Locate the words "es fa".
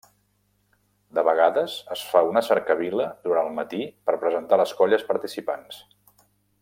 1.95-2.23